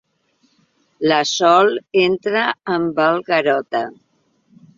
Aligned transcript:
La 1.11 1.19
Sol 1.31 1.69
entra 2.05 2.47
amb 2.79 3.03
el 3.05 3.23
Garota. 3.29 3.85